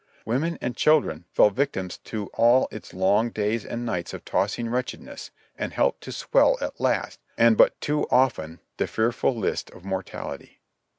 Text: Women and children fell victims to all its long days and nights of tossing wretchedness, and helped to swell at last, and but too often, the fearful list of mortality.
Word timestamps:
Women 0.25 0.57
and 0.61 0.75
children 0.75 1.25
fell 1.31 1.51
victims 1.51 1.99
to 2.05 2.25
all 2.33 2.67
its 2.71 2.91
long 2.91 3.29
days 3.29 3.63
and 3.63 3.85
nights 3.85 4.15
of 4.15 4.25
tossing 4.25 4.67
wretchedness, 4.67 5.29
and 5.59 5.73
helped 5.73 6.01
to 6.01 6.11
swell 6.11 6.57
at 6.59 6.81
last, 6.81 7.19
and 7.37 7.55
but 7.55 7.79
too 7.79 8.07
often, 8.09 8.61
the 8.77 8.87
fearful 8.87 9.37
list 9.37 9.69
of 9.69 9.85
mortality. 9.85 10.59